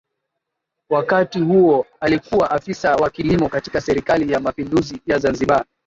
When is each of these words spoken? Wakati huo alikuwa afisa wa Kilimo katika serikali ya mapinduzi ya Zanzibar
Wakati 0.89 1.39
huo 1.39 1.85
alikuwa 1.99 2.51
afisa 2.51 2.95
wa 2.95 3.09
Kilimo 3.09 3.49
katika 3.49 3.81
serikali 3.81 4.33
ya 4.33 4.39
mapinduzi 4.39 5.01
ya 5.05 5.19
Zanzibar 5.19 5.65